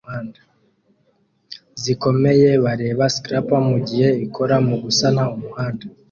zikomeye 1.83 2.49
bareba 2.65 3.03
scraper 3.15 3.61
mugihe 3.69 4.09
ikora 4.25 4.55
mugusana 4.67 5.23
umuhanda 5.35 5.85